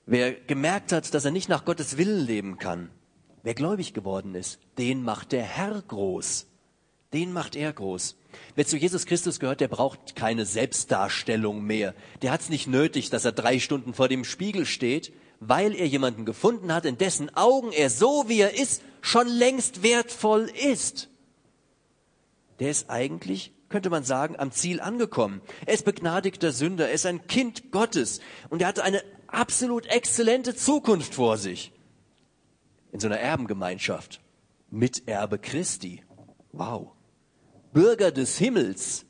[0.05, 2.91] wer gemerkt hat, dass er nicht nach Gottes Willen leben kann,
[3.43, 6.47] Wer gläubig geworden ist, den macht der Herr groß.
[7.13, 8.17] Den macht er groß.
[8.55, 11.95] Wer zu Jesus Christus gehört, der braucht keine Selbstdarstellung mehr.
[12.23, 15.87] Der hat es nicht nötig, dass er drei Stunden vor dem Spiegel steht, weil er
[15.87, 21.09] jemanden gefunden hat, in dessen Augen er so wie er ist, schon längst wertvoll ist.
[22.61, 25.41] Der ist eigentlich, könnte man sagen, am Ziel angekommen.
[25.67, 28.21] Er ist begnadigter Sünder, er ist ein Kind Gottes
[28.51, 31.73] und er hat eine absolut exzellente Zukunft vor sich
[32.93, 34.21] in so einer Erbengemeinschaft.
[34.71, 36.05] Miterbe Christi.
[36.53, 36.93] Wow.
[37.73, 39.05] Bürger des Himmels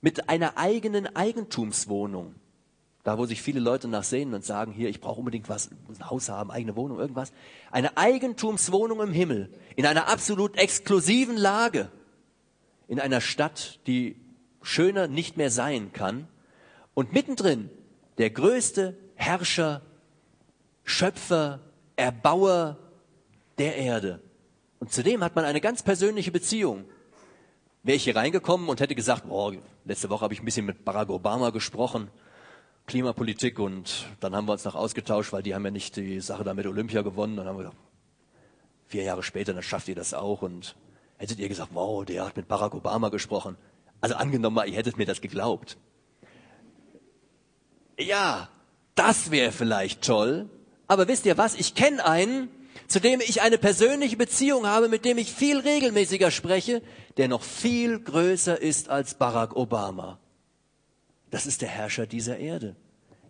[0.00, 2.34] mit einer eigenen Eigentumswohnung.
[3.04, 6.08] Da, wo sich viele Leute nachsehen und sagen, hier, ich brauche unbedingt was, muss ein
[6.08, 7.32] Haus haben, eigene Wohnung, irgendwas.
[7.72, 11.90] Eine Eigentumswohnung im Himmel, in einer absolut exklusiven Lage,
[12.86, 14.16] in einer Stadt, die
[14.62, 16.28] schöner nicht mehr sein kann.
[16.94, 17.70] Und mittendrin
[18.18, 19.82] der größte Herrscher,
[20.84, 21.60] Schöpfer,
[21.96, 22.78] Erbauer
[23.58, 24.20] der Erde.
[24.78, 26.84] Und zudem hat man eine ganz persönliche Beziehung.
[27.84, 29.52] Wäre ich hier reingekommen und hätte gesagt, boah,
[29.84, 32.10] letzte Woche habe ich ein bisschen mit Barack Obama gesprochen,
[32.86, 36.44] Klimapolitik, und dann haben wir uns noch ausgetauscht, weil die haben ja nicht die Sache
[36.44, 37.36] da mit Olympia gewonnen.
[37.36, 37.78] Dann haben wir gesagt,
[38.86, 40.42] vier Jahre später, dann schafft ihr das auch.
[40.42, 40.76] Und
[41.16, 43.56] hättet ihr gesagt, wow, der hat mit Barack Obama gesprochen.
[44.00, 45.76] Also angenommen mal, ihr hättet mir das geglaubt.
[47.98, 48.48] Ja,
[48.94, 50.48] das wäre vielleicht toll,
[50.86, 51.54] aber wisst ihr was?
[51.54, 52.48] Ich kenne einen,
[52.86, 56.82] zu dem ich eine persönliche Beziehung habe, mit dem ich viel regelmäßiger spreche,
[57.16, 60.18] der noch viel größer ist als Barack Obama.
[61.30, 62.76] Das ist der Herrscher dieser Erde.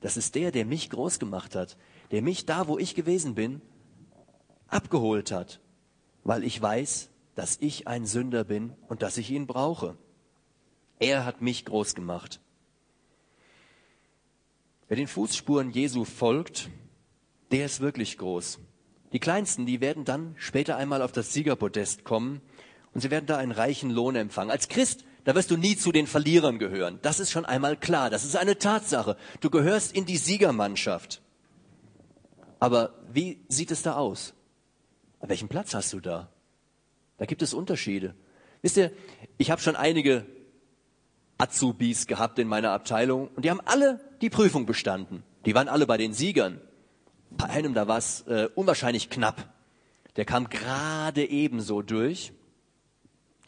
[0.01, 1.77] Das ist der, der mich groß gemacht hat,
[2.11, 3.63] der mich da, wo ich gewesen bin,
[4.67, 5.61] abgeholt hat,
[6.25, 9.97] weil ich weiß, dass ich ein Sünder bin und dass ich ihn brauche.
[10.99, 12.41] Er hat mich groß gemacht.
[14.89, 16.69] Wer den Fußspuren Jesu folgt,
[17.51, 18.59] der ist wirklich groß.
[19.13, 22.41] Die Kleinsten, die werden dann später einmal auf das Siegerpodest kommen
[22.95, 24.51] Und sie werden da einen reichen Lohn empfangen.
[24.51, 26.99] Als Christ, da wirst du nie zu den Verlierern gehören.
[27.03, 28.11] Das ist schon einmal klar.
[28.11, 29.17] Das ist eine Tatsache.
[29.41, 31.23] Du gehörst in die Siegermannschaft.
[32.61, 34.35] Aber wie sieht es da aus?
[35.21, 36.29] An welchem Platz hast du da?
[37.19, 38.15] Da gibt es Unterschiede.
[38.63, 38.93] Wisst ihr,
[39.39, 40.27] ich habe schon einige
[41.39, 45.25] Azubis gehabt in meiner Abteilung und die haben alle die Prüfung bestanden.
[45.45, 46.61] Die waren alle bei den Siegern.
[47.31, 49.53] Bei einem, da war es äh, unwahrscheinlich knapp.
[50.17, 52.33] Der kam gerade ebenso durch.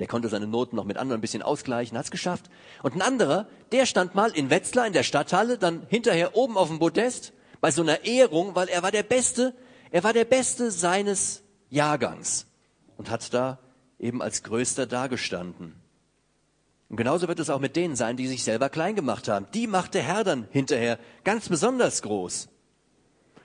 [0.00, 2.50] Der konnte seine Noten noch mit anderen ein bisschen ausgleichen, hat's geschafft.
[2.82, 6.68] Und ein anderer, der stand mal in Wetzlar in der Stadthalle, dann hinterher oben auf
[6.68, 9.54] dem Podest bei so einer Ehrung, weil er war der Beste,
[9.90, 12.46] er war der Beste seines Jahrgangs
[12.96, 13.58] und hat da
[13.98, 15.74] eben als Größter dagestanden.
[16.88, 19.46] Und genauso wird es auch mit denen sein, die sich selber klein gemacht haben.
[19.54, 22.48] Die macht der Herr dann hinterher ganz besonders groß.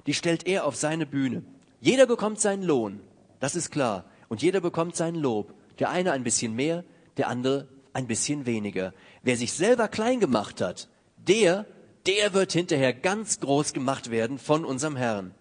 [0.05, 1.43] Die stellt er auf seine Bühne.
[1.79, 2.99] Jeder bekommt seinen Lohn,
[3.39, 4.05] das ist klar.
[4.27, 5.53] Und jeder bekommt sein Lob.
[5.79, 6.83] Der eine ein bisschen mehr,
[7.17, 8.93] der andere ein bisschen weniger.
[9.23, 11.65] Wer sich selber klein gemacht hat, der,
[12.05, 15.33] der wird hinterher ganz groß gemacht werden von unserem Herrn.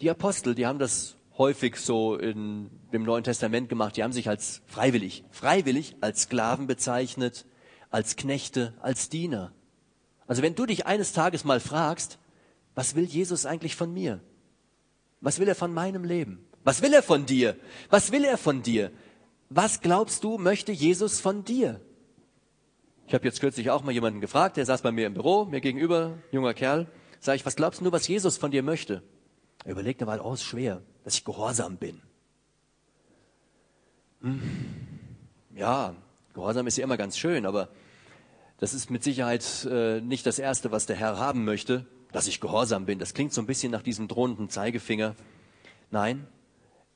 [0.00, 3.96] Die Apostel, die haben das häufig so in dem Neuen Testament gemacht.
[3.96, 7.46] Die haben sich als freiwillig, freiwillig als Sklaven bezeichnet,
[7.90, 9.52] als Knechte, als Diener.
[10.26, 12.18] Also wenn du dich eines Tages mal fragst,
[12.74, 14.20] was will Jesus eigentlich von mir?
[15.20, 16.44] Was will er von meinem Leben?
[16.62, 17.56] Was will er von dir?
[17.88, 18.90] Was will er von dir?
[19.50, 21.80] Was glaubst du, möchte Jesus von dir?
[23.06, 25.60] Ich habe jetzt kürzlich auch mal jemanden gefragt, der saß bei mir im Büro, mir
[25.60, 26.86] gegenüber, junger Kerl.
[27.18, 29.02] Sag ich, was glaubst du, was Jesus von dir möchte?
[29.64, 32.00] Er überlegte mal, oh, ist schwer, dass ich gehorsam bin.
[34.22, 34.40] Hm.
[35.54, 35.94] Ja,
[36.34, 37.68] Gehorsam ist ja immer ganz schön, aber
[38.58, 42.40] das ist mit Sicherheit äh, nicht das Erste, was der Herr haben möchte, dass ich
[42.40, 42.98] gehorsam bin.
[42.98, 45.16] Das klingt so ein bisschen nach diesem drohenden Zeigefinger.
[45.90, 46.26] Nein,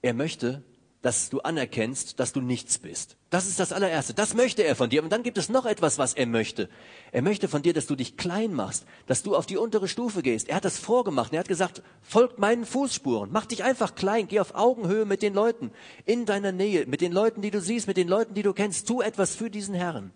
[0.02, 0.62] er möchte,
[1.04, 3.18] dass du anerkennst, dass du nichts bist.
[3.28, 4.14] Das ist das allererste.
[4.14, 5.02] Das möchte er von dir.
[5.02, 6.70] Und dann gibt es noch etwas, was er möchte.
[7.12, 10.22] Er möchte von dir, dass du dich klein machst, dass du auf die untere Stufe
[10.22, 10.48] gehst.
[10.48, 11.34] Er hat das vorgemacht.
[11.34, 13.28] Er hat gesagt, folgt meinen Fußspuren.
[13.30, 14.28] Mach dich einfach klein.
[14.28, 15.72] Geh auf Augenhöhe mit den Leuten.
[16.06, 16.86] In deiner Nähe.
[16.86, 17.86] Mit den Leuten, die du siehst.
[17.86, 18.88] Mit den Leuten, die du kennst.
[18.88, 20.10] Tu etwas für diesen Herrn.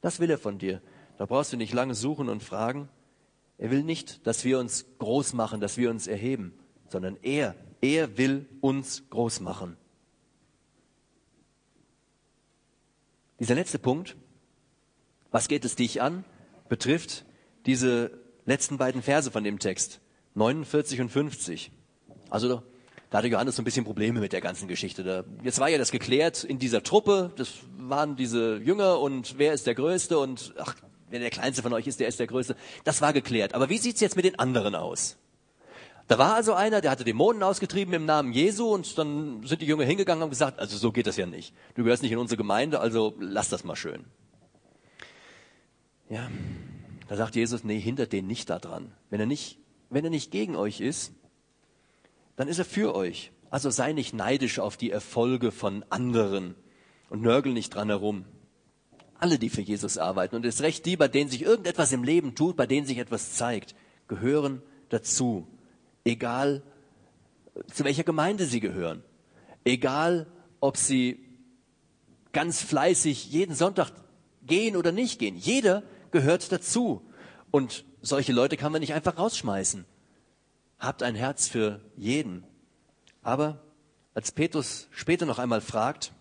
[0.00, 0.80] Das will er von dir.
[1.18, 2.88] Da brauchst du nicht lange suchen und fragen.
[3.58, 6.54] Er will nicht, dass wir uns groß machen, dass wir uns erheben,
[6.88, 9.76] sondern er, er will uns groß machen.
[13.40, 14.16] Dieser letzte Punkt,
[15.30, 16.24] was geht es dich an,
[16.68, 17.24] betrifft
[17.66, 18.12] diese
[18.46, 20.00] letzten beiden Verse von dem Text,
[20.34, 21.72] 49 und 50.
[22.30, 22.62] Also
[23.10, 25.24] da hatte Johannes so ein bisschen Probleme mit der ganzen Geschichte.
[25.42, 29.66] Jetzt war ja das geklärt in dieser Truppe, das waren diese Jünger und wer ist
[29.66, 30.76] der Größte und ach,
[31.10, 32.56] wer der Kleinste von euch ist, der ist der Größte.
[32.84, 33.54] Das war geklärt.
[33.54, 35.16] Aber wie sieht's jetzt mit den anderen aus?
[36.06, 39.66] Da war also einer, der hatte Dämonen ausgetrieben im Namen Jesu und dann sind die
[39.66, 41.54] Jünger hingegangen und haben gesagt, also so geht das ja nicht.
[41.74, 44.04] Du gehörst nicht in unsere Gemeinde, also lass das mal schön.
[46.10, 46.30] Ja,
[47.08, 48.92] da sagt Jesus, nee, hindert den nicht da dran.
[49.08, 51.12] Wenn er nicht, wenn er nicht gegen euch ist,
[52.36, 53.32] dann ist er für euch.
[53.48, 56.54] Also sei nicht neidisch auf die Erfolge von anderen
[57.08, 58.26] und nörgel nicht dran herum.
[59.18, 62.34] Alle, die für Jesus arbeiten und es recht die, bei denen sich irgendetwas im Leben
[62.34, 63.74] tut, bei denen sich etwas zeigt,
[64.06, 65.46] gehören dazu
[66.04, 66.62] egal
[67.72, 69.02] zu welcher Gemeinde sie gehören,
[69.64, 70.26] egal
[70.60, 71.24] ob sie
[72.32, 73.90] ganz fleißig jeden Sonntag
[74.42, 75.36] gehen oder nicht gehen.
[75.36, 77.02] Jeder gehört dazu.
[77.50, 79.84] Und solche Leute kann man nicht einfach rausschmeißen.
[80.78, 82.44] Habt ein Herz für jeden.
[83.22, 83.62] Aber
[84.14, 86.12] als Petrus später noch einmal fragt,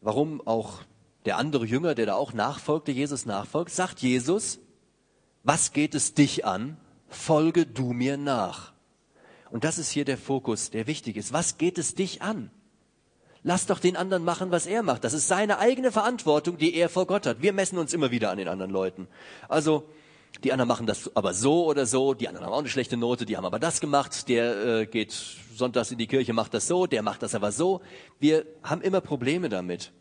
[0.00, 0.82] warum auch
[1.24, 4.58] der andere Jünger, der da auch nachfolgte, Jesus nachfolgt, sagt Jesus,
[5.42, 6.76] was geht es dich an?
[7.08, 8.73] Folge du mir nach.
[9.50, 11.32] Und das ist hier der Fokus, der wichtig ist.
[11.32, 12.50] Was geht es dich an?
[13.42, 15.04] Lass doch den anderen machen, was er macht.
[15.04, 17.42] Das ist seine eigene Verantwortung, die er vor Gott hat.
[17.42, 19.06] Wir messen uns immer wieder an den anderen Leuten.
[19.48, 19.86] Also,
[20.42, 23.26] die anderen machen das aber so oder so, die anderen haben auch eine schlechte Note,
[23.26, 26.86] die haben aber das gemacht, der äh, geht sonntags in die Kirche, macht das so,
[26.86, 27.82] der macht das aber so.
[28.18, 29.92] Wir haben immer Probleme damit.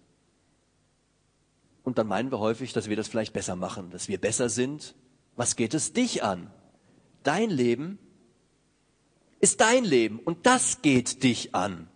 [1.84, 4.95] Und dann meinen wir häufig, dass wir das vielleicht besser machen, dass wir besser sind.
[5.36, 6.49] Was geht es dich an?
[7.24, 7.99] Dein Leben
[9.43, 11.89] ist dein Leben und das geht dich an.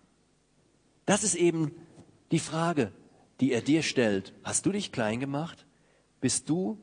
[1.05, 1.71] Das ist eben
[2.31, 2.91] die Frage,
[3.39, 4.33] die er dir stellt.
[4.43, 5.65] Hast du dich klein gemacht?
[6.19, 6.77] Bist du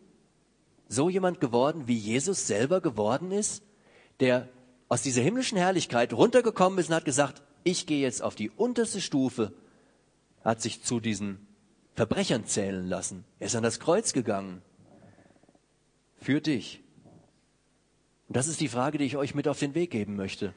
[0.88, 3.62] so jemand geworden, wie Jesus selber geworden ist,
[4.20, 4.48] der
[4.88, 9.02] aus dieser himmlischen Herrlichkeit runtergekommen ist und hat gesagt, ich gehe jetzt auf die unterste
[9.02, 9.52] Stufe,
[10.42, 11.46] hat sich zu diesen
[11.94, 13.26] Verbrechern zählen lassen.
[13.38, 14.62] Er ist an das Kreuz gegangen.
[16.16, 16.84] Für dich.
[18.29, 20.55] Und das ist die Frage, die ich euch mit auf den Weg geben möchte.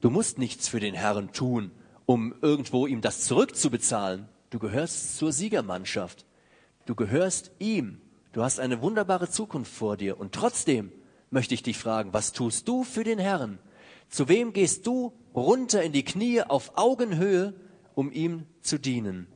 [0.00, 1.70] Du musst nichts für den Herrn tun,
[2.06, 4.28] um irgendwo ihm das zurückzubezahlen.
[4.50, 6.26] Du gehörst zur Siegermannschaft.
[6.86, 8.00] Du gehörst ihm.
[8.32, 10.18] Du hast eine wunderbare Zukunft vor dir.
[10.18, 10.90] Und trotzdem
[11.30, 13.58] möchte ich dich fragen, was tust du für den Herrn?
[14.08, 17.54] Zu wem gehst du runter in die Knie auf Augenhöhe,
[17.94, 19.26] um ihm zu dienen?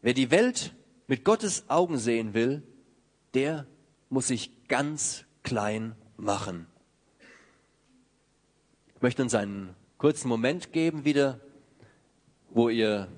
[0.00, 0.74] Wer die Welt
[1.06, 2.62] mit Gottes Augen sehen will,
[3.34, 3.66] der
[4.08, 6.66] muss sich ganz klein machen.
[8.94, 11.40] Ich möchte uns einen kurzen Moment geben wieder,
[12.50, 13.08] wo ihr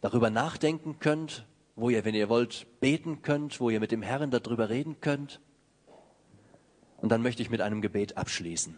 [0.00, 4.30] darüber nachdenken könnt, wo ihr, wenn ihr wollt, beten könnt, wo ihr mit dem Herrn
[4.30, 5.40] darüber reden könnt.
[6.98, 8.76] Und dann möchte ich mit einem Gebet abschließen.